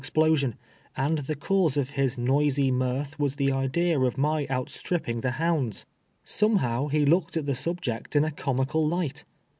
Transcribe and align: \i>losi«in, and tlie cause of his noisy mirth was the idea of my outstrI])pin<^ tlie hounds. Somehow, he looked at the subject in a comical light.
\i>losi«in, 0.03 0.55
and 0.97 1.19
tlie 1.19 1.39
cause 1.39 1.77
of 1.77 1.91
his 1.91 2.17
noisy 2.17 2.71
mirth 2.71 3.19
was 3.19 3.35
the 3.35 3.51
idea 3.51 3.99
of 3.99 4.17
my 4.17 4.47
outstrI])pin<^ 4.47 5.21
tlie 5.21 5.33
hounds. 5.33 5.85
Somehow, 6.25 6.87
he 6.87 7.05
looked 7.05 7.37
at 7.37 7.45
the 7.45 7.53
subject 7.53 8.15
in 8.15 8.23
a 8.25 8.31
comical 8.31 8.83
light. 8.87 9.25